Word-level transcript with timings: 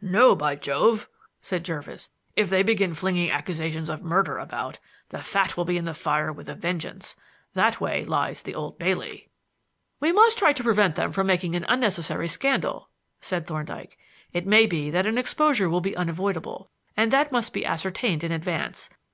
"No, 0.00 0.34
by 0.34 0.56
Jove!" 0.56 1.06
said 1.42 1.62
Jervis. 1.62 2.08
"If 2.34 2.48
they 2.48 2.62
begin 2.62 2.94
flinging 2.94 3.30
accusations 3.30 3.90
of 3.90 4.02
murder 4.02 4.38
about, 4.38 4.78
the 5.10 5.18
fat 5.18 5.54
will 5.54 5.66
be 5.66 5.76
in 5.76 5.84
the 5.84 5.92
fire 5.92 6.32
with 6.32 6.48
a 6.48 6.54
vengeance. 6.54 7.14
That 7.52 7.78
way 7.78 8.02
lies 8.02 8.42
the 8.42 8.54
Old 8.54 8.78
Bailey." 8.78 9.28
"We 10.00 10.12
must 10.12 10.38
try 10.38 10.54
to 10.54 10.62
prevent 10.64 10.94
them 10.96 11.12
from 11.12 11.26
making 11.26 11.54
an 11.56 11.66
unnecessary 11.68 12.26
scandal," 12.28 12.88
said 13.20 13.46
Thorndyke. 13.46 13.98
"It 14.32 14.46
may 14.46 14.64
be 14.64 14.88
that 14.92 15.04
an 15.04 15.18
exposure 15.18 15.68
will 15.68 15.82
be 15.82 15.94
unavoidable, 15.94 16.70
and 16.96 17.10
that 17.12 17.30
must 17.30 17.52
be 17.52 17.66
ascertained 17.66 18.24
in 18.24 18.32
advance. 18.32 18.88